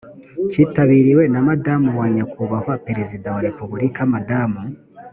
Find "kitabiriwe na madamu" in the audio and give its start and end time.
0.51-1.89